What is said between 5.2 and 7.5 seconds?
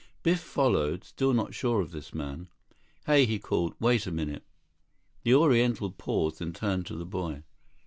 The Oriental paused and turned to the boy.